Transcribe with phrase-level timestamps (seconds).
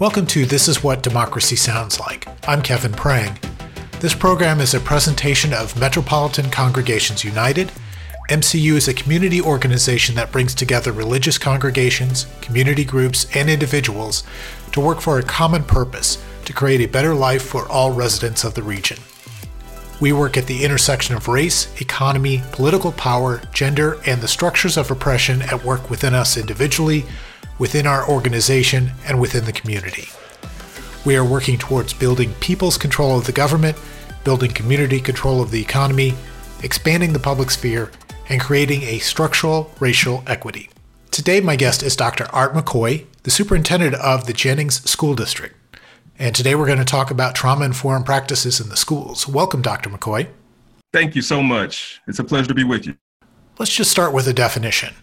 [0.00, 2.28] Welcome to This is What Democracy Sounds Like.
[2.48, 3.36] I'm Kevin Prang.
[3.98, 7.72] This program is a presentation of Metropolitan Congregations United.
[8.30, 14.22] MCU is a community organization that brings together religious congregations, community groups, and individuals
[14.70, 18.54] to work for a common purpose to create a better life for all residents of
[18.54, 18.98] the region.
[20.00, 24.92] We work at the intersection of race, economy, political power, gender, and the structures of
[24.92, 27.04] oppression at work within us individually,
[27.58, 30.08] within our organization, and within the community.
[31.04, 33.76] We are working towards building people's control of the government,
[34.24, 36.14] building community control of the economy,
[36.62, 37.90] expanding the public sphere,
[38.28, 40.70] and creating a structural racial equity.
[41.10, 42.26] Today, my guest is Dr.
[42.32, 45.54] Art McCoy, the superintendent of the Jennings School District.
[46.18, 49.26] And today we're going to talk about trauma informed practices in the schools.
[49.26, 49.88] Welcome, Dr.
[49.88, 50.28] McCoy.
[50.92, 52.00] Thank you so much.
[52.06, 52.96] It's a pleasure to be with you.
[53.58, 54.94] Let's just start with a definition.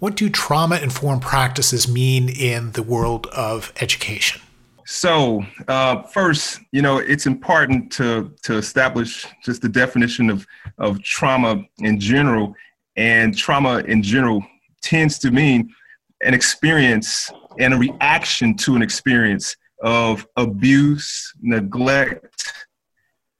[0.00, 4.40] What do trauma informed practices mean in the world of education?
[4.86, 10.46] So, uh, first, you know, it's important to to establish just the definition of
[10.78, 12.54] of trauma in general,
[12.96, 14.42] and trauma in general
[14.82, 15.74] tends to mean
[16.22, 22.52] an experience and a reaction to an experience of abuse, neglect,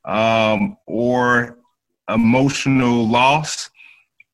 [0.04, 1.56] um, or
[2.08, 3.70] emotional loss.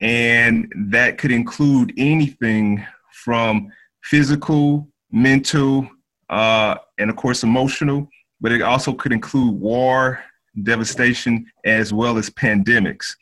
[0.01, 3.69] And that could include anything from
[4.03, 5.89] physical, mental,
[6.29, 8.09] uh, and of course, emotional,
[8.41, 10.23] but it also could include war,
[10.63, 13.15] devastation, as well as pandemics.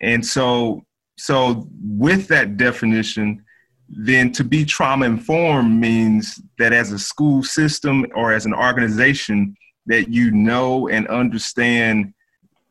[0.00, 0.84] And so,
[1.18, 3.44] so with that definition,
[3.88, 9.56] then to be trauma informed means that as a school system or as an organization
[9.86, 12.14] that you know and understand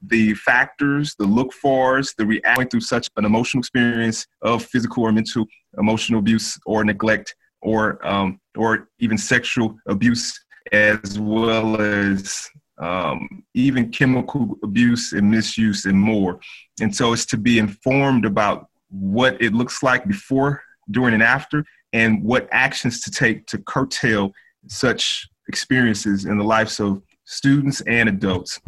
[0.08, 5.12] the factors, the look fors, the reacting through such an emotional experience of physical or
[5.12, 5.46] mental
[5.78, 10.40] emotional abuse or neglect or um, or even sexual abuse
[10.72, 16.40] as well as um, even chemical abuse and misuse and more.
[16.82, 21.66] And so it's to be informed about what it looks like before during and after,
[21.94, 24.32] and what actions to take to curtail
[24.68, 28.60] such experiences in the lives of students and adults.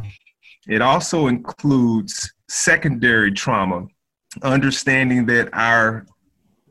[0.68, 3.86] It also includes secondary trauma,
[4.42, 6.06] understanding that our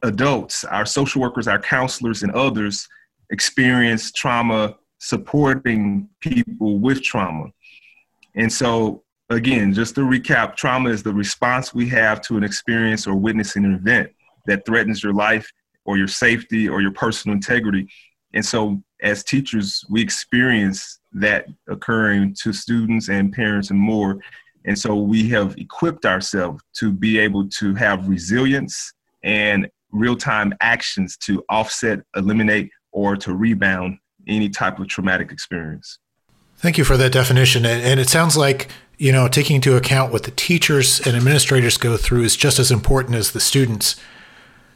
[0.02, 2.86] adults, our social workers, our counselors, and others
[3.30, 7.46] experience trauma supporting people with trauma.
[8.34, 13.06] And so, again, just to recap, trauma is the response we have to an experience
[13.06, 14.10] or witnessing an event
[14.46, 15.50] that threatens your life
[15.84, 17.88] or your safety or your personal integrity.
[18.32, 24.18] And so, as teachers, we experience that occurring to students and parents and more.
[24.66, 28.92] And so, we have equipped ourselves to be able to have resilience
[29.22, 35.98] and real time actions to offset, eliminate, or to rebound any type of traumatic experience.
[36.56, 37.66] Thank you for that definition.
[37.66, 41.96] And it sounds like, you know, taking into account what the teachers and administrators go
[41.96, 43.96] through is just as important as the students.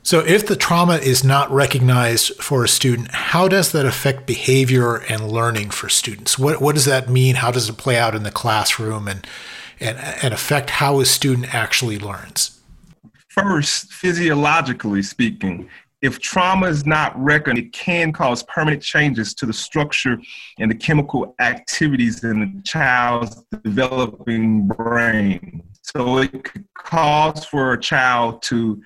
[0.08, 4.96] So, if the trauma is not recognized for a student, how does that affect behavior
[4.96, 6.38] and learning for students?
[6.38, 7.34] What, what does that mean?
[7.34, 9.26] How does it play out in the classroom and,
[9.78, 12.58] and, and affect how a student actually learns?
[13.28, 15.69] First, physiologically speaking,
[16.00, 20.19] if trauma is not recognized, it can cause permanent changes to the structure
[20.58, 25.62] and the chemical activities in the child's developing brain.
[25.82, 28.80] So it could cause for a child to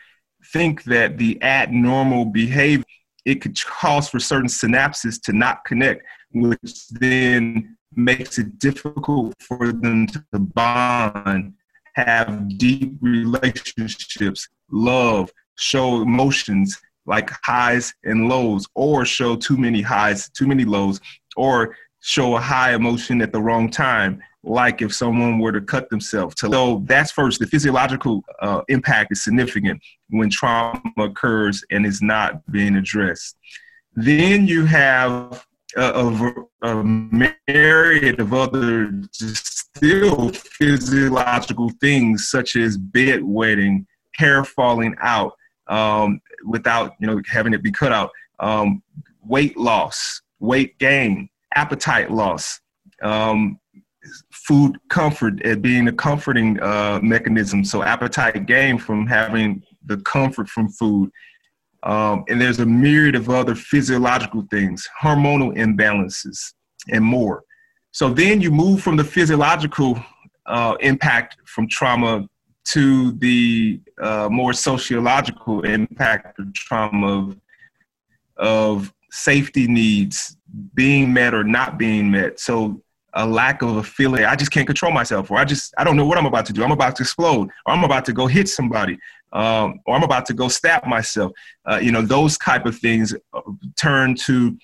[0.53, 2.85] think that the abnormal behavior,
[3.25, 9.73] it could cause for certain synapses to not connect, which then makes it difficult for
[9.73, 11.55] them to bond,
[11.95, 20.29] have deep relationships, love, show emotions like highs and lows, or show too many highs,
[20.31, 21.01] too many lows,
[21.37, 25.89] or show a high emotion at the wrong time like if someone were to cut
[25.91, 26.35] themselves.
[26.39, 27.39] So that's first.
[27.39, 29.81] The physiological uh, impact is significant
[30.11, 33.37] when trauma occurs and is not being addressed.
[33.95, 35.47] Then you have
[35.77, 45.35] a, a, a myriad of other still physiological things such as bedwetting, hair falling out
[45.69, 48.83] um, without you know having it be cut out, um,
[49.25, 52.61] weight loss, weight gain, appetite loss,
[53.03, 53.59] um,
[54.31, 57.65] food comfort at being a comforting uh, mechanism.
[57.65, 61.11] So appetite gain from having the comfort from food.
[61.85, 66.55] Um, and there's a myriad of other physiological things, hormonal imbalances,
[66.91, 67.45] and more.
[67.91, 70.03] So then you move from the physiological
[70.47, 72.29] uh, impact from trauma
[72.65, 77.37] to the uh, more sociological impact of trauma of,
[78.37, 80.37] of safety needs
[80.75, 82.39] being met or not being met.
[82.39, 82.81] So
[83.15, 85.97] a lack of a feeling, I just can't control myself, or I just, I don't
[85.97, 86.65] know what I'm about to do.
[86.65, 88.99] I'm about to explode, or I'm about to go hit somebody,
[89.33, 91.33] um, or I'm about to go stab myself.
[91.71, 93.41] Uh, you know, those type of things uh,
[93.77, 94.57] turn to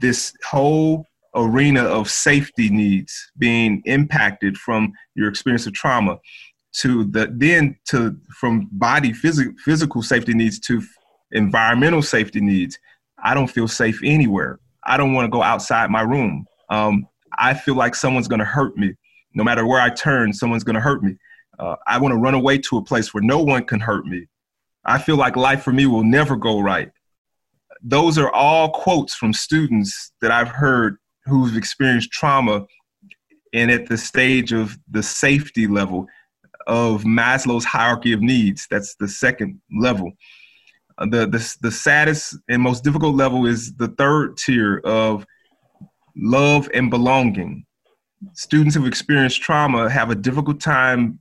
[0.00, 6.18] this whole arena of safety needs being impacted from your experience of trauma
[6.72, 10.82] to the then to from body physical physical safety needs to
[11.32, 12.78] environmental safety needs
[13.22, 17.06] i don't feel safe anywhere i don't want to go outside my room um,
[17.38, 18.94] i feel like someone's going to hurt me
[19.34, 21.16] no matter where i turn someone's going to hurt me
[21.58, 24.26] uh, i want to run away to a place where no one can hurt me
[24.84, 26.90] i feel like life for me will never go right
[27.82, 32.66] those are all quotes from students that i've heard who've experienced trauma
[33.52, 36.06] and at the stage of the safety level
[36.66, 38.66] of Maslow's hierarchy of needs.
[38.70, 40.12] That's the second level.
[40.98, 45.26] Uh, the, the, the saddest and most difficult level is the third tier of
[46.16, 47.64] love and belonging.
[48.34, 51.18] Students who've experienced trauma have a difficult time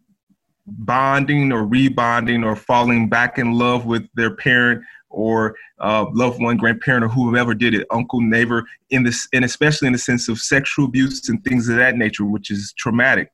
[0.68, 6.58] bonding or rebonding or falling back in love with their parent or uh, loved one,
[6.58, 10.40] grandparent, or whoever did it, uncle, neighbor, in this, and especially in the sense of
[10.40, 13.30] sexual abuse and things of that nature, which is traumatic.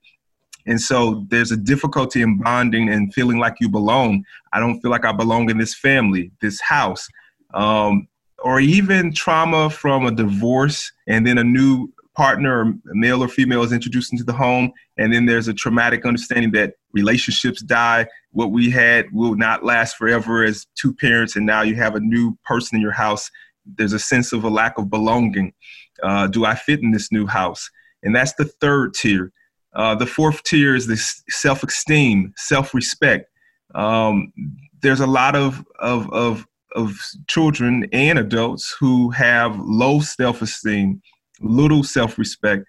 [0.66, 4.26] And so there's a difficulty in bonding and feeling like you belong.
[4.54, 7.08] I don't feel like I belong in this family, this house,
[7.54, 8.08] um,
[8.40, 13.72] or even trauma from a divorce and then a new partner, male or female, is
[13.72, 18.08] introduced into the home, and then there's a traumatic understanding that relationships die.
[18.32, 22.00] What we had will not last forever as two parents, and now you have a
[22.00, 23.30] new person in your house.
[23.66, 25.54] There's a sense of a lack of belonging.
[26.02, 27.70] Uh, do I fit in this new house?
[28.02, 29.32] And that's the third tier.
[29.74, 33.30] Uh, the fourth tier is this self-esteem, self-respect.
[33.76, 34.34] Um,
[34.82, 36.96] there's a lot of, of, of, of
[37.28, 41.02] children and adults who have low self-esteem,
[41.42, 42.66] little self respect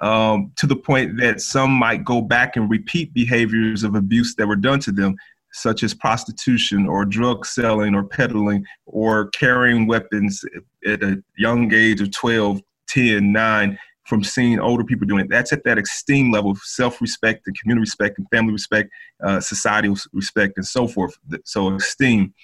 [0.00, 4.46] um, to the point that some might go back and repeat behaviors of abuse that
[4.46, 5.14] were done to them,
[5.52, 10.42] such as prostitution or drug selling or peddling or carrying weapons
[10.86, 15.30] at a young age of 12, 10, 9 from seeing older people doing it.
[15.30, 18.90] That's at that esteem level of self-respect and community respect and family respect,
[19.22, 21.16] uh, societal respect, and so forth.
[21.44, 22.34] So esteem.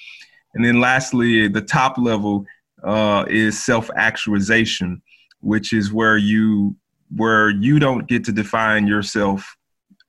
[0.56, 2.44] And then lastly, the top level
[2.82, 5.00] uh, is self-actualization
[5.40, 6.76] which is where you
[7.14, 9.56] where you don't get to define yourself.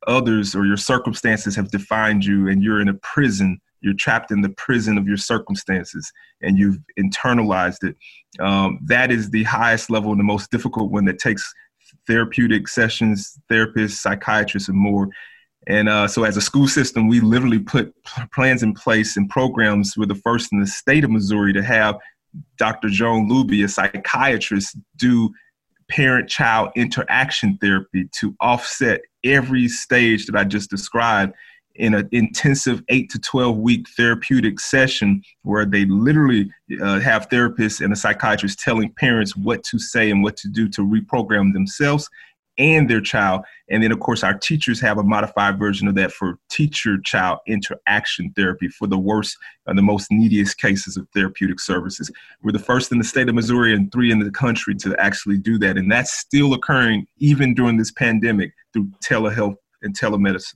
[0.08, 3.60] Others or your circumstances have defined you and you're in a prison.
[3.82, 6.12] You're trapped in the prison of your circumstances
[6.42, 7.96] and you've internalized it.
[8.40, 11.54] Um, that is the highest level and the most difficult one that takes
[12.08, 15.08] therapeutic sessions therapists psychiatrists and more
[15.68, 17.94] and uh, so as a school system we literally put
[18.34, 21.98] plans in place and programs we're the first in the state of missouri to have
[22.58, 22.90] Dr.
[22.90, 25.32] Joan Luby, a psychiatrist, do
[25.90, 31.34] parent child interaction therapy to offset every stage that I just described
[31.76, 37.82] in an intensive 8 to 12 week therapeutic session where they literally uh, have therapists
[37.82, 42.10] and a psychiatrist telling parents what to say and what to do to reprogram themselves
[42.58, 43.42] and their child.
[43.70, 47.40] And then, of course, our teachers have a modified version of that for teacher child
[47.48, 52.12] interaction therapy for the worst and the most neediest cases of therapeutic services.
[52.42, 55.38] We're the first in the state of Missouri and three in the country to actually
[55.38, 55.78] do that.
[55.78, 60.56] And that's still occurring even during this pandemic through telehealth and telemedicine.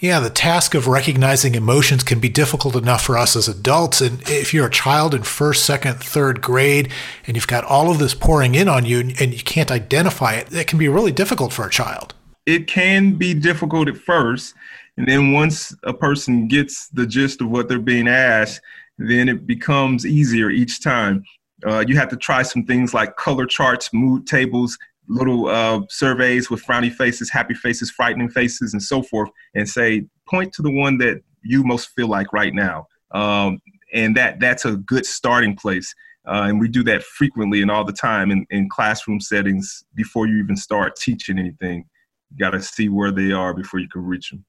[0.00, 4.00] Yeah, the task of recognizing emotions can be difficult enough for us as adults.
[4.00, 6.90] And if you're a child in first, second, third grade,
[7.26, 10.50] and you've got all of this pouring in on you and you can't identify it,
[10.54, 12.14] it can be really difficult for a child.
[12.46, 14.54] It can be difficult at first.
[14.96, 18.62] And then once a person gets the gist of what they're being asked,
[18.96, 21.22] then it becomes easier each time.
[21.66, 24.78] Uh, you have to try some things like color charts, mood tables,
[25.10, 30.06] little uh, surveys with frowny faces, happy faces, frightening faces, and so forth, and say,
[30.28, 32.86] point to the one that you most feel like right now.
[33.10, 33.60] Um,
[33.92, 35.92] and that that's a good starting place.
[36.26, 40.28] Uh, and we do that frequently and all the time in, in classroom settings before
[40.28, 41.84] you even start teaching anything.
[42.30, 44.44] You got to see where they are before you can reach them.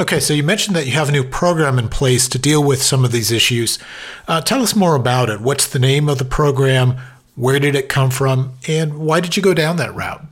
[0.00, 2.80] Okay, so you mentioned that you have a new program in place to deal with
[2.80, 3.78] some of these issues.
[4.26, 5.42] Uh, tell us more about it.
[5.42, 6.96] What's the name of the program?
[7.36, 8.54] Where did it come from?
[8.68, 10.22] And why did you go down that route?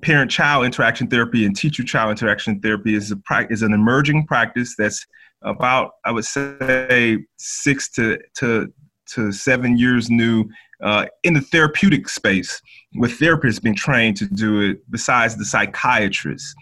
[0.00, 4.74] Parent child interaction therapy and teacher child interaction therapy is, a, is an emerging practice
[4.76, 5.06] that's
[5.42, 8.72] about, I would say, six to, to,
[9.14, 10.44] to seven years new
[10.82, 12.60] uh, in the therapeutic space,
[12.96, 16.54] with therapists being trained to do it besides the psychiatrists.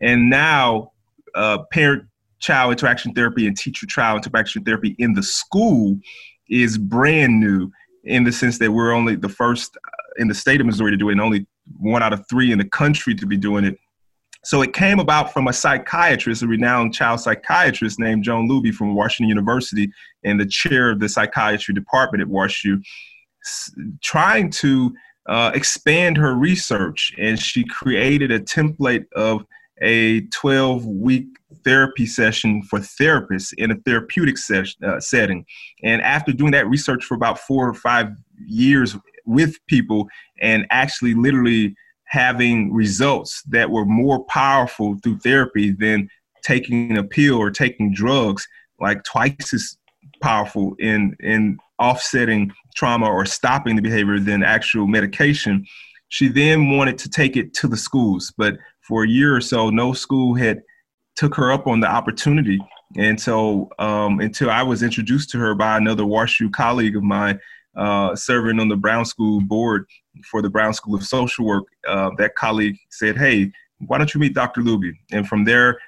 [0.00, 0.92] And now,
[1.34, 2.04] uh, parent
[2.38, 5.98] child interaction therapy and teacher child interaction therapy in the school
[6.48, 7.70] is brand new
[8.04, 9.76] in the sense that we're only the first
[10.16, 11.46] in the state of Missouri to do it, and only
[11.78, 13.78] one out of three in the country to be doing it.
[14.44, 18.94] So it came about from a psychiatrist, a renowned child psychiatrist named Joan Luby from
[18.94, 19.90] Washington University,
[20.22, 22.82] and the chair of the psychiatry department at WashU,
[24.02, 24.94] trying to
[25.28, 27.12] uh, expand her research.
[27.18, 29.46] And she created a template of
[29.82, 31.26] a 12 week
[31.64, 35.44] therapy session for therapists in a therapeutic uh, setting.
[35.82, 38.08] And after doing that research for about four or five
[38.46, 40.08] years with people
[40.40, 41.74] and actually literally
[42.06, 46.08] having results that were more powerful through therapy than
[46.44, 48.46] taking a pill or taking drugs,
[48.80, 49.76] like twice as
[50.20, 55.64] powerful in in offsetting trauma or stopping the behavior than actual medication.
[56.08, 58.54] She then wanted to take it to the schools, but
[58.86, 60.62] for a year or so, no school had
[61.16, 62.60] took her up on the opportunity.
[62.96, 67.40] And so um, until I was introduced to her by another WashU colleague of mine,
[67.76, 69.86] uh, serving on the Brown School board
[70.30, 73.50] for the Brown School of Social Work, uh, that colleague said, Hey,
[73.86, 74.60] why don't you meet Dr.
[74.60, 74.92] Luby?
[75.10, 75.78] And from there,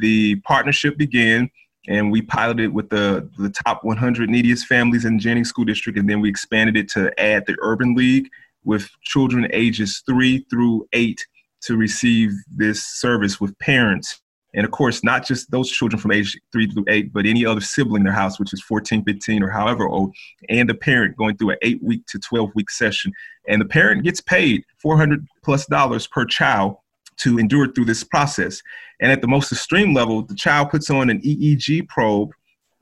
[0.00, 1.48] the partnership began
[1.88, 5.96] and we piloted with the, the top 100 neediest families in Jennings School District.
[5.96, 8.28] And then we expanded it to add the Urban League
[8.64, 11.24] with children ages three through eight
[11.66, 14.20] to receive this service with parents
[14.56, 17.60] and of course, not just those children from age three through eight, but any other
[17.60, 20.14] sibling in their house, which is 14, 15, or however old,
[20.48, 23.12] and the parent going through an eight week to 12 week session.
[23.46, 26.76] And the parent gets paid 400 plus dollars per child
[27.18, 28.62] to endure through this process.
[29.00, 32.30] And at the most extreme level, the child puts on an EEG probe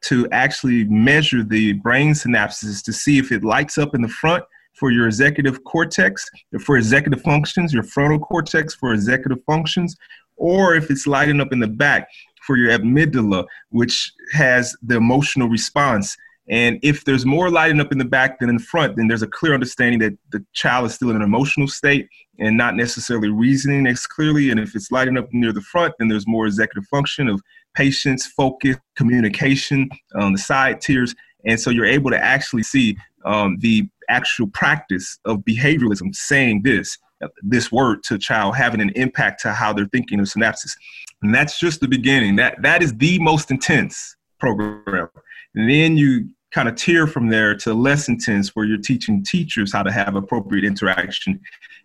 [0.02, 4.44] to actually measure the brain synapses to see if it lights up in the front
[4.74, 6.28] for your executive cortex,
[6.64, 9.96] for executive functions, your frontal cortex for executive functions,
[10.36, 12.08] or if it's lighting up in the back
[12.46, 16.16] for your amygdala, which has the emotional response.
[16.50, 19.26] And if there's more lighting up in the back than in front, then there's a
[19.26, 22.06] clear understanding that the child is still in an emotional state
[22.38, 24.50] and not necessarily reasoning as clearly.
[24.50, 27.40] And if it's lighting up near the front, then there's more executive function of
[27.74, 31.14] patience, focus, communication on um, the side tiers.
[31.46, 36.98] And so you're able to actually see um, the actual practice of behavioralism saying this
[37.22, 40.76] uh, this word to a child having an impact to how they're thinking of synapses.
[41.22, 42.36] And that's just the beginning.
[42.36, 45.08] That that is the most intense program.
[45.54, 49.72] And then you kind of tier from there to less intense where you're teaching teachers
[49.72, 51.40] how to have appropriate interaction.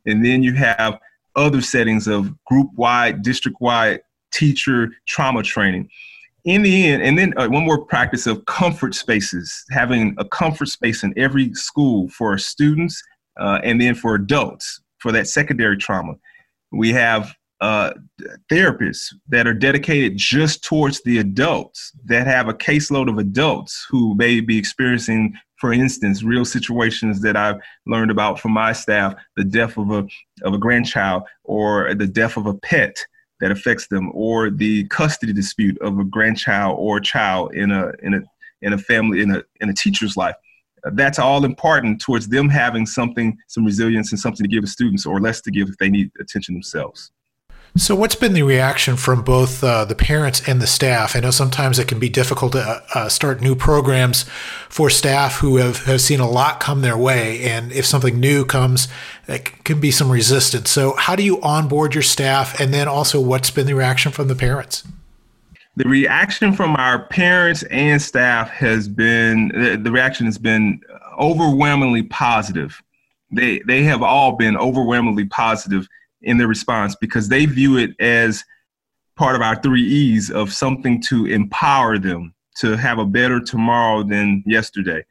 [0.05, 0.99] And then you have
[1.35, 5.89] other settings of group wide, district wide teacher trauma training.
[6.45, 10.67] In the end, and then uh, one more practice of comfort spaces, having a comfort
[10.67, 13.01] space in every school for our students
[13.39, 16.13] uh, and then for adults for that secondary trauma.
[16.71, 17.91] We have uh,
[18.49, 24.15] therapists that are dedicated just towards the adults that have a caseload of adults who
[24.15, 29.43] may be experiencing, for instance, real situations that I've learned about from my staff the
[29.43, 30.07] death of a,
[30.43, 32.97] of a grandchild or the death of a pet
[33.39, 37.91] that affects them or the custody dispute of a grandchild or a child in a,
[38.03, 38.21] in a,
[38.61, 40.35] in a family, in a, in a teacher's life
[40.85, 44.69] uh, that's all important towards them having something, some resilience and something to give to
[44.69, 47.11] students or less to give if they need attention themselves.
[47.77, 51.15] So, what's been the reaction from both uh, the parents and the staff?
[51.15, 54.23] I know sometimes it can be difficult to uh, uh, start new programs
[54.69, 57.43] for staff who have, have seen a lot come their way.
[57.43, 58.87] And if something new comes,
[59.27, 60.71] it can be some resistance.
[60.71, 62.59] So, how do you onboard your staff?
[62.59, 64.83] And then also, what's been the reaction from the parents?
[65.79, 70.81] the reaction from our parents and staff has been the, the reaction has been
[71.17, 72.81] overwhelmingly positive.
[73.31, 75.87] They they have all been overwhelmingly positive
[76.21, 78.43] in their response because they view it as
[79.15, 84.03] part of our three E's of something to empower them to have a better tomorrow
[84.03, 85.03] than yesterday,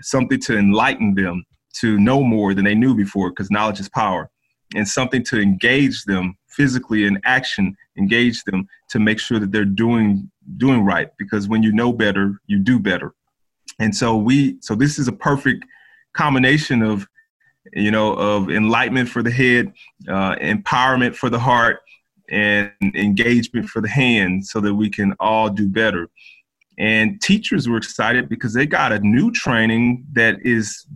[0.00, 1.44] something to enlighten them
[1.80, 4.30] to know more than they knew before because knowledge is power,
[4.74, 9.64] and something to engage them physically in action engage them to make sure that they're
[9.64, 13.14] doing doing right because when you know better you do better.
[13.78, 15.64] And so we so this is a perfect
[16.14, 17.06] combination of
[17.72, 19.72] you know of enlightenment for the head
[20.08, 21.80] uh, empowerment for the heart
[22.28, 26.08] and engagement for the hand so that we can all do better.
[26.78, 30.86] And teachers were excited because they got a new training that is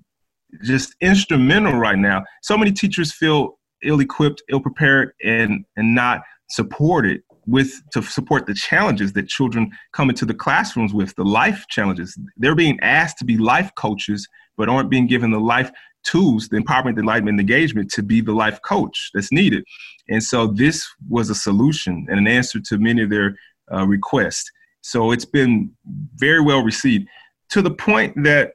[0.62, 2.25] just instrumental right now.
[2.42, 9.12] So many teachers feel ill-equipped ill-prepared and and not supported with to support the challenges
[9.12, 12.18] that children come into the classrooms with the life challenges.
[12.37, 15.70] They're being asked to be life coaches but aren't being given the life
[16.06, 19.64] tools the empowerment enlightenment engagement to be the life coach that's needed
[20.08, 23.36] and so this was a solution and an answer to many of their
[23.72, 24.50] uh, requests
[24.82, 25.70] so it's been
[26.14, 27.06] very well received
[27.50, 28.52] to the point that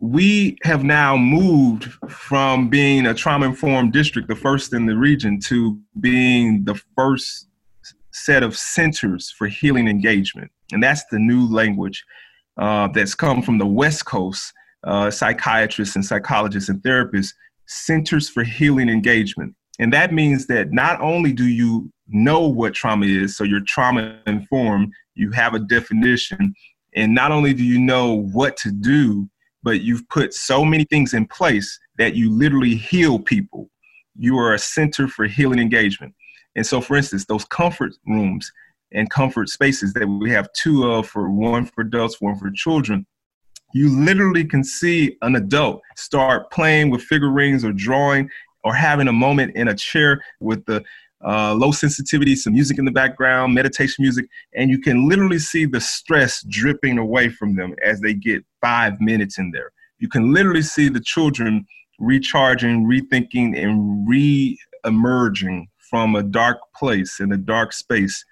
[0.00, 5.40] we have now moved from being a trauma informed district, the first in the region,
[5.40, 7.48] to being the first
[8.12, 10.50] set of centers for healing engagement.
[10.72, 12.04] And that's the new language
[12.58, 14.52] uh, that's come from the West Coast,
[14.86, 17.32] uh, psychiatrists and psychologists and therapists,
[17.66, 19.54] centers for healing engagement.
[19.78, 24.20] And that means that not only do you know what trauma is, so you're trauma
[24.26, 26.54] informed, you have a definition,
[26.94, 29.28] and not only do you know what to do,
[29.62, 33.68] but you've put so many things in place that you literally heal people.
[34.16, 36.14] You are a center for healing engagement.
[36.54, 38.52] And so, for instance, those comfort rooms
[38.92, 43.06] and comfort spaces that we have two of for one for adults, one for children,
[43.74, 48.30] you literally can see an adult start playing with figurines or drawing
[48.62, 50.82] or having a moment in a chair with the
[51.26, 55.64] uh, low sensitivity, some music in the background, meditation music, and you can literally see
[55.64, 59.72] the stress dripping away from them as they get five minutes in there.
[59.98, 61.66] You can literally see the children
[61.98, 68.24] recharging, rethinking, and re emerging from a dark place in a dark space.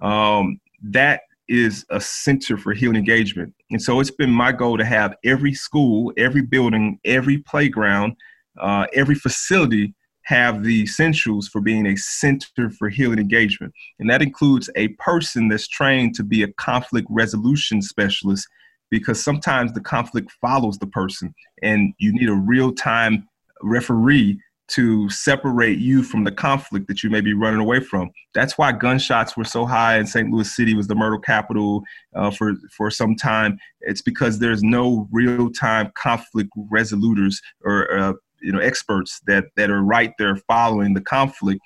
[0.00, 3.54] Um, that is a center for healing engagement.
[3.70, 8.14] And so it's been my goal to have every school, every building, every playground,
[8.60, 13.72] uh, every facility have the essentials for being a center for healing engagement.
[13.98, 18.46] And that includes a person that's trained to be a conflict resolution specialist
[18.90, 23.26] because sometimes the conflict follows the person and you need a real time
[23.62, 24.38] referee
[24.68, 28.10] to separate you from the conflict that you may be running away from.
[28.34, 30.30] That's why gunshots were so high in St.
[30.30, 31.82] Louis City was the murder capital
[32.14, 33.58] uh, for for some time.
[33.80, 39.70] It's because there's no real time conflict resolutors or uh, you know experts that that
[39.70, 41.60] are right there following the conflict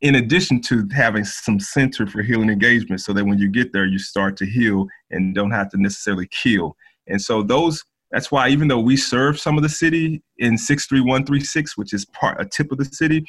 [0.00, 3.84] in addition to having some center for healing engagement so that when you get there
[3.84, 6.76] you start to heal and don't have to necessarily kill
[7.06, 11.76] and so those that's why even though we serve some of the city in 63136
[11.76, 13.24] which is part a tip of the city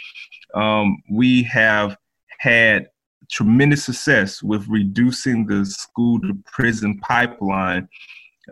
[0.53, 1.97] um, we have
[2.39, 2.87] had
[3.29, 7.87] tremendous success with reducing the school to prison pipeline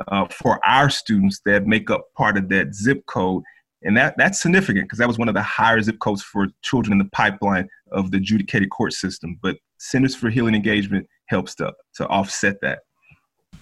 [0.08, 3.44] uh, for our students that make up part of that zip code
[3.84, 6.94] and that, that's significant because that was one of the higher zip codes for children
[6.94, 9.40] in the pipeline of the adjudicated court system.
[9.42, 12.80] But Centers for Healing Engagement helps to, to offset that.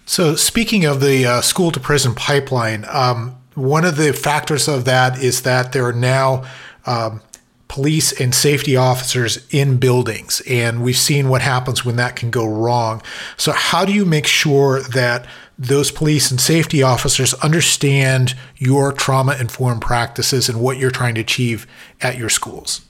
[0.10, 4.86] So, speaking of the uh, school to prison pipeline, um, one of the factors of
[4.86, 6.46] that is that there are now
[6.86, 7.20] um,
[7.68, 12.48] police and safety officers in buildings, and we've seen what happens when that can go
[12.48, 13.02] wrong.
[13.36, 15.28] So, how do you make sure that
[15.60, 21.22] those police and safety officers understand your trauma informed practices and what you're trying to
[21.22, 21.68] achieve
[22.00, 22.87] at your schools?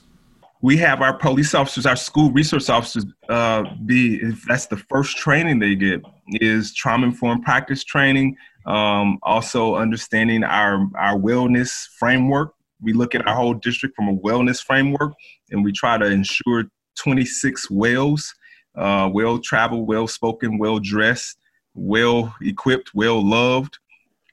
[0.61, 5.59] We have our police officers, our school resource officers, uh, be that's the first training
[5.59, 6.01] they get
[6.33, 8.35] is trauma informed practice training.
[8.65, 12.53] Um, also understanding our our wellness framework.
[12.81, 15.13] We look at our whole district from a wellness framework,
[15.51, 16.65] and we try to ensure
[16.99, 18.33] 26 wells,
[18.75, 21.37] uh, well traveled, well spoken, well dressed
[21.77, 23.77] well equipped, well loved,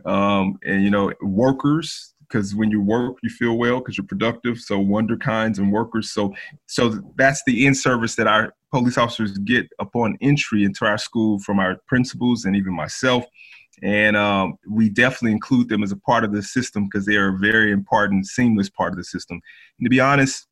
[0.05, 4.59] um, and you know workers because when you work you feel well because you're productive.
[4.59, 6.11] So wonder kinds and workers.
[6.11, 6.35] So
[6.66, 11.38] so that's the in service that our police officers get upon entry into our school
[11.38, 13.25] from our principals and even myself.
[13.83, 17.29] And um, we definitely include them as a part of the system because they are
[17.29, 19.40] a very important seamless part of the system.
[19.79, 20.47] And to be honest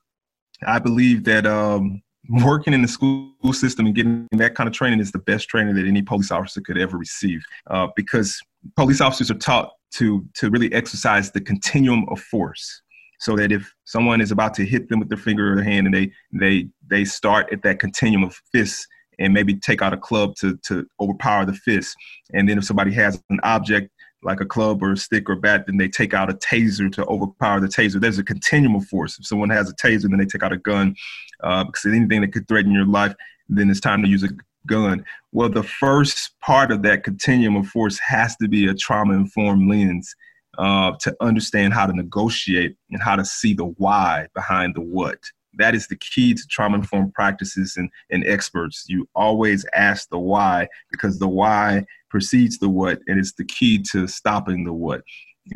[0.64, 5.00] i believe that um, working in the school system and getting that kind of training
[5.00, 8.40] is the best training that any police officer could ever receive uh, because
[8.76, 12.82] police officers are taught to to really exercise the continuum of force
[13.18, 15.86] so that if someone is about to hit them with their finger or their hand
[15.86, 18.86] and they they they start at that continuum of fists
[19.18, 21.94] and maybe take out a club to to overpower the fist
[22.32, 23.90] and then if somebody has an object
[24.22, 27.04] like a club or a stick or bat, then they take out a taser to
[27.06, 28.00] overpower the taser.
[28.00, 29.18] There's a continuum of force.
[29.18, 30.94] If someone has a taser, then they take out a gun
[31.42, 33.14] uh, because anything that could threaten your life,
[33.48, 34.28] then it's time to use a
[34.66, 35.04] gun.
[35.32, 39.68] Well, the first part of that continuum of force has to be a trauma informed
[39.68, 40.14] lens
[40.58, 45.18] uh, to understand how to negotiate and how to see the why behind the what.
[45.58, 48.84] That is the key to trauma informed practices and, and experts.
[48.88, 53.82] You always ask the why because the why precedes the what and it's the key
[53.92, 55.02] to stopping the what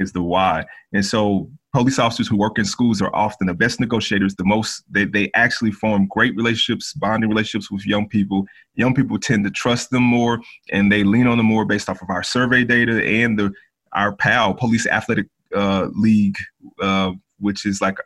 [0.01, 0.65] is the why.
[0.93, 4.83] And so police officers who work in schools are often the best negotiators, the most
[4.91, 8.47] they, they actually form great relationships, bonding relationships with young people.
[8.75, 10.41] Young people tend to trust them more
[10.73, 13.53] and they lean on them more based off of our survey data and the
[13.93, 16.37] our PAL, Police Athletic uh, League,
[16.83, 17.97] uh, which is like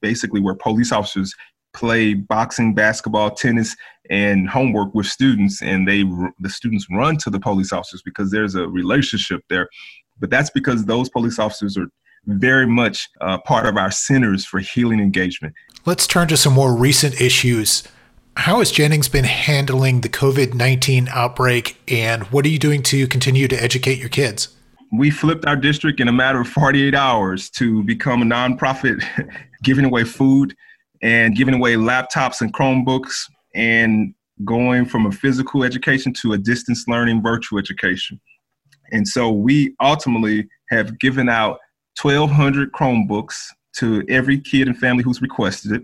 [0.00, 1.34] basically where police officers
[1.72, 3.76] play boxing, basketball, tennis,
[4.10, 6.02] and homework with students, and they
[6.40, 9.68] the students run to the police officers because there's a relationship there
[10.18, 11.86] But that's because those police officers are
[12.26, 15.54] very much uh, part of our centers for healing engagement.
[15.86, 17.82] Let's turn to some more recent issues.
[18.36, 23.06] How has Jennings been handling the COVID 19 outbreak, and what are you doing to
[23.06, 24.48] continue to educate your kids?
[24.92, 29.02] We flipped our district in a matter of 48 hours to become a nonprofit,
[29.62, 30.54] giving away food
[31.02, 33.14] and giving away laptops and Chromebooks
[33.54, 38.20] and going from a physical education to a distance learning virtual education.
[38.92, 41.58] And so we ultimately have given out
[42.00, 43.36] 1,200 Chromebooks
[43.76, 45.82] to every kid and family who's requested it.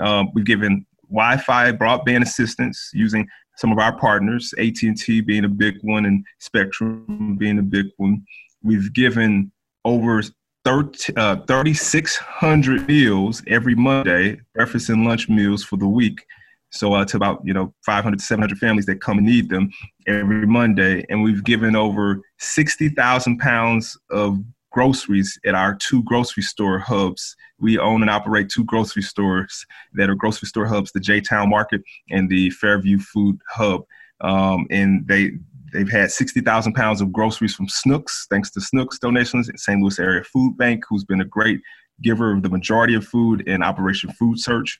[0.00, 3.26] Um, we've given Wi-Fi broadband assistance using
[3.58, 8.24] some of our partners, AT&T being a big one and Spectrum being a big one.
[8.62, 9.50] We've given
[9.84, 10.22] over
[10.64, 16.24] 30, uh, 3,600 meals every Monday, breakfast and lunch meals for the week.
[16.70, 19.72] So uh, to about you know 500 to 700 families that come and need them
[20.06, 24.38] every Monday, and we've given over 60,000 pounds of
[24.70, 27.36] groceries at our two grocery store hubs.
[27.58, 31.50] We own and operate two grocery stores that are grocery store hubs, the J Town
[31.50, 33.84] Market and the Fairview Food Hub.
[34.20, 35.32] Um, and they
[35.72, 39.80] they've had 60,000 pounds of groceries from Schnucks, thanks to Schnucks donations, St.
[39.80, 41.60] Louis Area Food Bank, who's been a great
[42.02, 44.78] giver of the majority of food in Operation Food Search.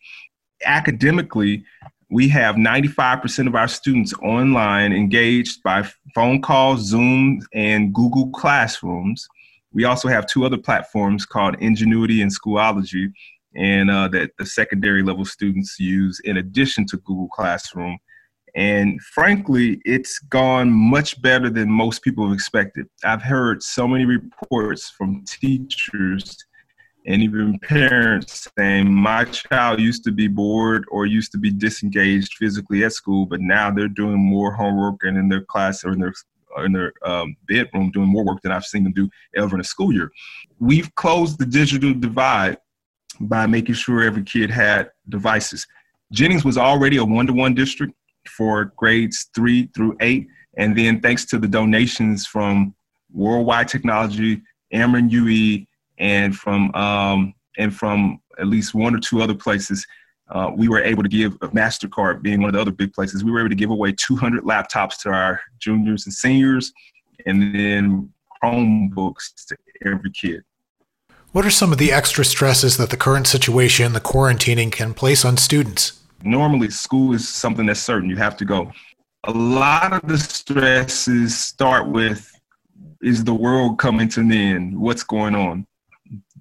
[0.65, 1.65] Academically,
[2.11, 9.29] we have 95% of our students online engaged by phone calls, Zoom, and Google Classrooms.
[9.79, 13.13] We also have two other platforms called Edgenuity and Schoology,
[13.55, 17.97] and uh, that the secondary level students use in addition to Google Classroom.
[18.57, 22.87] And frankly, it's gone much better than most people have expected.
[23.05, 26.37] I've heard so many reports from teachers
[27.07, 32.35] and even parents saying, My child used to be bored or used to be disengaged
[32.35, 36.01] physically at school, but now they're doing more homework and in their class or in
[36.01, 36.15] their
[36.65, 39.65] in their um, bedroom doing more work than I've seen them do ever in a
[39.65, 40.11] school year.
[40.59, 42.59] We've closed the digital divide
[43.21, 45.67] by making sure every kid had devices.
[46.13, 47.93] Jennings was already a one to one district
[48.29, 50.29] for grades three through eight.
[50.57, 52.75] And then, thanks to the donations from
[53.13, 54.43] Worldwide Technology,
[54.75, 55.65] Ameren UE,
[55.99, 59.87] and from um, and from at least one or two other places,
[60.31, 63.25] uh, we were able to give uh, MasterCard being one of the other big places.
[63.25, 66.73] We were able to give away 200 laptops to our juniors and seniors,
[67.27, 68.13] and then
[68.43, 70.43] Chromebooks to every kid.
[71.33, 75.25] What are some of the extra stresses that the current situation, the quarantining, can place
[75.25, 76.01] on students?
[76.23, 78.11] Normally, school is something that's certain.
[78.11, 78.73] You have to go.
[79.25, 82.33] A lot of the stresses start with
[83.03, 84.79] is the world coming to an end?
[84.79, 85.67] What's going on?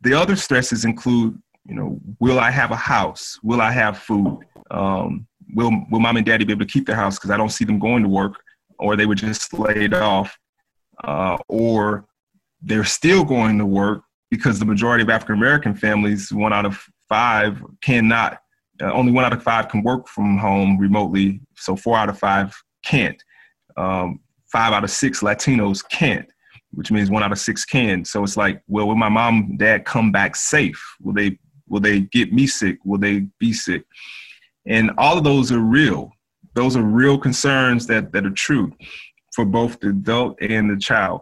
[0.02, 3.40] The other stresses include you know, will I have a house?
[3.44, 4.40] Will I have food?
[4.72, 7.50] Um, will will mom and daddy be able to keep their house because I don't
[7.50, 8.42] see them going to work,
[8.80, 10.38] or they were just laid off,
[11.04, 12.06] uh, or
[12.62, 16.82] they're still going to work because the majority of African American families, one out of
[17.10, 18.40] five, cannot.
[18.82, 22.18] Uh, only one out of five can work from home remotely, so four out of
[22.18, 23.22] five can't.
[23.76, 24.20] Um,
[24.52, 26.30] five out of six Latinos can't,
[26.72, 28.06] which means one out of six can.
[28.06, 30.82] So it's like, well, will my mom and dad come back safe?
[31.02, 32.78] Will they Will they get me sick?
[32.86, 33.84] Will they be sick?
[34.66, 36.12] And all of those are real.
[36.54, 38.72] Those are real concerns that, that are true
[39.34, 41.22] for both the adult and the child.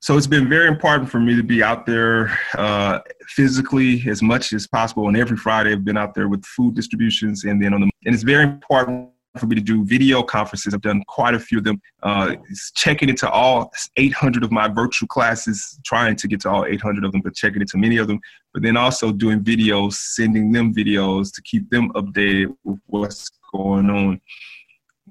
[0.00, 4.52] So it's been very important for me to be out there uh, physically as much
[4.52, 5.08] as possible.
[5.08, 8.14] And every Friday, I've been out there with food distributions, and then on the and
[8.14, 10.74] it's very important for me to do video conferences.
[10.74, 11.80] I've done quite a few of them.
[12.02, 12.36] Uh,
[12.74, 17.12] checking into all 800 of my virtual classes, trying to get to all 800 of
[17.12, 18.20] them, but checking into many of them.
[18.52, 23.90] But then also doing videos, sending them videos to keep them updated with what's going
[23.90, 24.20] on.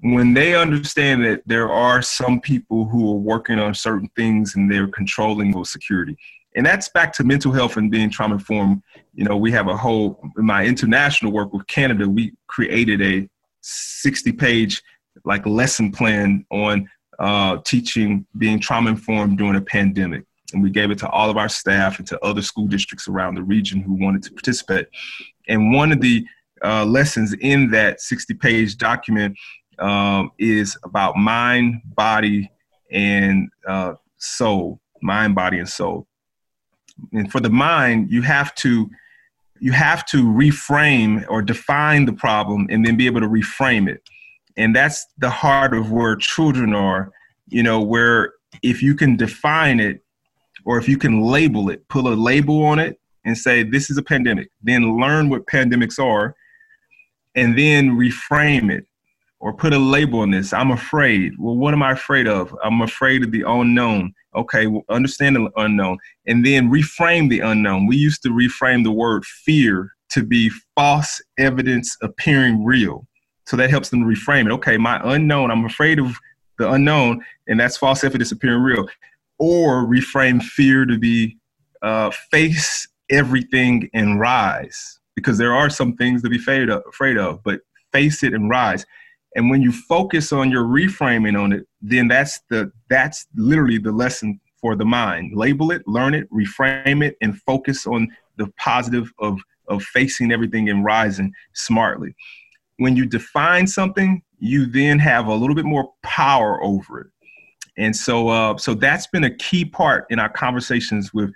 [0.01, 4.71] When they understand that there are some people who are working on certain things and
[4.71, 6.17] they're controlling those security,
[6.55, 8.81] and that's back to mental health and being trauma informed.
[9.13, 12.07] You know, we have a whole in my international work with Canada.
[12.07, 13.27] We created a
[13.65, 14.83] 60 page
[15.23, 20.23] like lesson plan on uh, teaching being trauma informed during a pandemic.
[20.53, 23.35] And we gave it to all of our staff and to other school districts around
[23.35, 24.87] the region who wanted to participate.
[25.47, 26.25] And one of the
[26.63, 29.35] uh, lessons in that 60 page document
[29.79, 32.49] um, is about mind, body,
[32.91, 34.79] and uh, soul.
[35.01, 36.07] Mind, body, and soul.
[37.11, 38.89] And for the mind, you have to
[39.59, 44.01] you have to reframe or define the problem and then be able to reframe it.
[44.57, 47.11] And that's the heart of where children are,
[47.47, 50.01] you know, where if you can define it
[50.65, 53.97] or if you can label it, put a label on it and say, this is
[53.97, 56.35] a pandemic, then learn what pandemics are
[57.35, 58.87] and then reframe it
[59.45, 60.53] or put a label on this.
[60.53, 61.33] I'm afraid.
[61.37, 62.57] Well, what am I afraid of?
[62.63, 64.11] I'm afraid of the unknown.
[64.35, 67.85] Okay, well, understand the unknown and then reframe the unknown.
[67.85, 73.05] We used to reframe the word fear to be false evidence appearing real.
[73.45, 74.51] So that helps them reframe it.
[74.53, 76.17] Okay, my unknown, I'm afraid of
[76.57, 78.87] the unknown, and that's false evidence appearing real.
[79.37, 81.37] Or reframe fear to be
[81.83, 87.19] uh, face everything and rise, because there are some things to be afraid of, afraid
[87.19, 87.59] of, but
[87.93, 88.87] face it and rise.
[89.35, 93.91] And when you focus on your reframing on it, then that's the that's literally the
[93.91, 95.33] lesson for the mind.
[95.35, 100.69] Label it, learn it, reframe it, and focus on the positive of of facing everything
[100.69, 102.15] and rising smartly.
[102.77, 107.07] When you define something, you then have a little bit more power over it.
[107.77, 111.31] And so, uh, so that's been a key part in our conversations with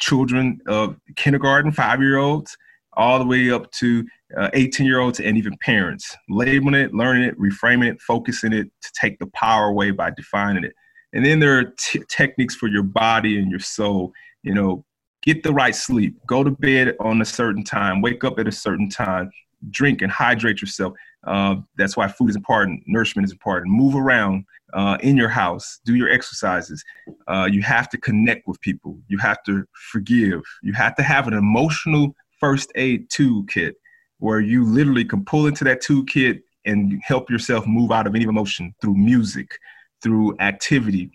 [0.00, 2.56] children of kindergarten, five year olds,
[2.94, 4.04] all the way up to
[4.36, 6.16] 18 uh, year olds and even parents.
[6.28, 10.64] Labeling it, learning it, reframing it, focusing it to take the power away by defining
[10.64, 10.74] it.
[11.12, 14.12] And then there are t- techniques for your body and your soul.
[14.42, 14.84] You know,
[15.22, 18.52] get the right sleep, go to bed on a certain time, wake up at a
[18.52, 19.30] certain time,
[19.70, 20.92] drink and hydrate yourself.
[21.26, 23.72] Uh, that's why food is important, nourishment is important.
[23.72, 26.84] Move around uh, in your house, do your exercises.
[27.26, 28.98] Uh, you have to connect with people.
[29.08, 30.42] You have to forgive.
[30.62, 33.72] You have to have an emotional first aid toolkit
[34.18, 38.24] where you literally can pull into that toolkit and help yourself move out of any
[38.24, 39.58] emotion through music,
[40.02, 41.10] through activity,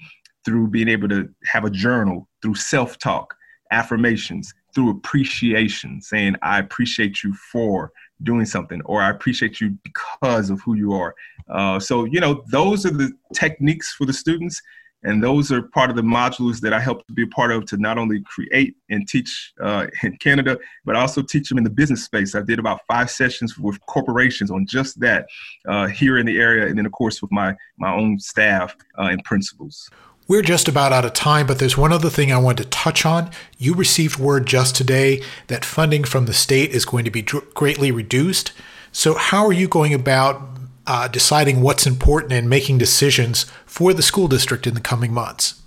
[0.45, 3.35] through being able to have a journal, through self talk,
[3.71, 7.91] affirmations, through appreciation, saying, I appreciate you for
[8.23, 11.13] doing something, or I appreciate you because of who you are.
[11.49, 14.61] Uh, so, you know, those are the techniques for the students.
[15.03, 17.65] And those are part of the modules that I help to be a part of
[17.67, 21.69] to not only create and teach uh, in Canada, but also teach them in the
[21.69, 22.35] business space.
[22.35, 25.27] I did about five sessions with corporations on just that
[25.67, 29.03] uh, here in the area, and then of course with my my own staff uh,
[29.03, 29.89] and principals.
[30.25, 33.05] We're just about out of time, but there's one other thing I want to touch
[33.05, 33.29] on.
[33.57, 37.91] You received word just today that funding from the state is going to be greatly
[37.91, 38.53] reduced.
[38.93, 40.41] So, how are you going about
[40.85, 45.61] uh, deciding what's important and making decisions for the school district in the coming months?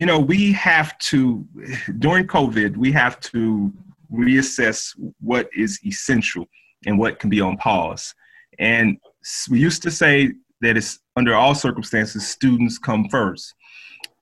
[0.00, 1.46] You know, we have to,
[1.98, 3.72] during COVID, we have to
[4.12, 6.46] reassess what is essential
[6.86, 8.14] and what can be on pause.
[8.58, 8.98] And
[9.48, 13.54] we used to say that it's under all circumstances, students come first.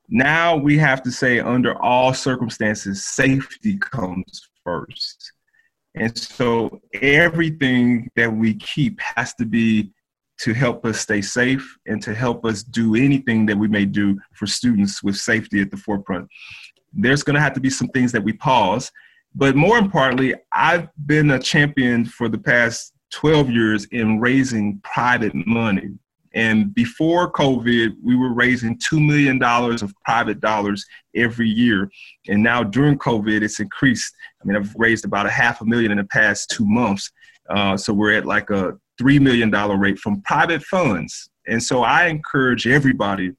[0.09, 5.33] Now we have to say, under all circumstances, safety comes first.
[5.95, 9.93] And so everything that we keep has to be
[10.41, 14.19] to help us stay safe and to help us do anything that we may do
[14.33, 16.29] for students with safety at the forefront.
[16.93, 18.91] There's going to have to be some things that we pause.
[19.35, 25.35] But more importantly, I've been a champion for the past 12 years in raising private
[25.35, 25.91] money
[26.35, 31.91] and before COVID, we were raising $2 million of private dollars every year.
[32.29, 34.13] And now during COVID, it's increased.
[34.43, 37.11] I mean, I've raised about a half a million in the past two months.
[37.49, 41.31] Uh, so we're at like a $3 million rate from private funds.
[41.47, 43.33] And so I encourage everybody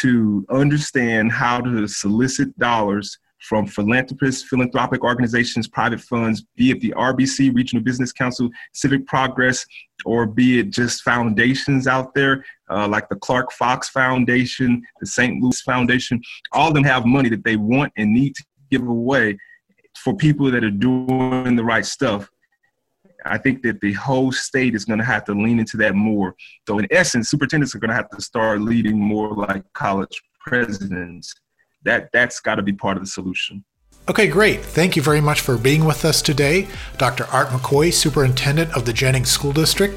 [0.00, 6.92] to understand how to solicit dollars from philanthropists, philanthropic organizations, private funds, be it the
[6.96, 9.64] RBC, Regional Business Council, Civic Progress,
[10.04, 15.42] or be it just foundations out there uh, like the Clark Fox Foundation, the St.
[15.42, 16.20] Louis Foundation.
[16.52, 19.38] All of them have money that they want and need to give away
[19.96, 22.28] for people that are doing the right stuff.
[23.24, 26.34] I think that the whole state is going to have to lean into that more.
[26.66, 31.34] So, in essence, superintendents are going to have to start leading more like college presidents
[31.82, 33.64] that that's got to be part of the solution.
[34.08, 34.60] Okay, great.
[34.60, 37.24] Thank you very much for being with us today, Dr.
[37.26, 39.96] Art McCoy, Superintendent of the Jennings School District.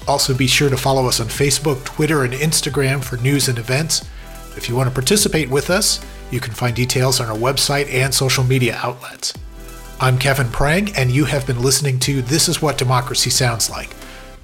[0.08, 4.08] Also, be sure to follow us on Facebook, Twitter, and Instagram for news and events.
[4.56, 8.12] If you want to participate with us, you can find details on our website and
[8.12, 9.34] social media outlets.
[10.00, 13.90] I'm Kevin Prang, and you have been listening to This Is What Democracy Sounds Like.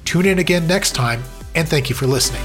[0.04, 1.22] Tune in again next time,
[1.54, 2.42] and thank you for listening.